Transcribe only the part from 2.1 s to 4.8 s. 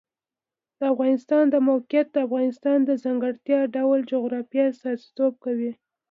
د افغانستان د ځانګړي ډول جغرافیه